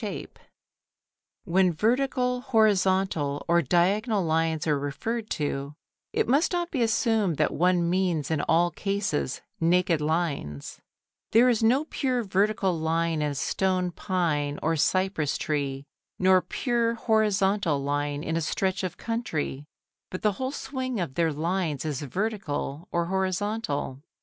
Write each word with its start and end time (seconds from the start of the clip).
THE 0.01 0.07
SURRENDER 0.07 0.21
OF 0.21 0.25
BREDA 0.25 0.35
VELAZQUEZ 0.35 0.73
(PRADO) 1.45 1.45
Photo 1.45 1.53
Anderson] 1.53 1.53
When 1.53 1.89
vertical, 3.19 3.21
horizontal, 3.37 3.45
or 3.47 3.61
diagonal 3.61 4.25
lines 4.25 4.65
are 4.65 4.79
referred 4.79 5.29
to, 5.29 5.75
it 6.11 6.27
must 6.27 6.51
not 6.53 6.71
be 6.71 6.81
assumed 6.81 7.37
that 7.37 7.53
one 7.53 7.87
means 7.87 8.31
in 8.31 8.41
all 8.41 8.71
cases 8.71 9.41
naked 9.59 10.01
lines. 10.01 10.79
There 11.33 11.49
is 11.49 11.61
no 11.61 11.85
pure 11.85 12.23
vertical 12.23 12.79
line 12.79 13.21
in 13.21 13.29
a 13.33 13.35
stone 13.35 13.91
pine 13.91 14.57
or 14.63 14.75
cypress 14.75 15.37
tree, 15.37 15.85
nor 16.17 16.41
pure 16.41 16.95
horizontal 16.95 17.77
line 17.83 18.23
in 18.23 18.35
a 18.35 18.41
stretch 18.41 18.83
of 18.83 18.97
country, 18.97 19.67
but 20.09 20.23
the 20.23 20.31
whole 20.31 20.51
swing 20.51 20.99
of 20.99 21.13
their 21.13 21.31
lines 21.31 21.85
is 21.85 22.01
vertical 22.01 22.87
or 22.91 23.05
horizontal. 23.05 24.01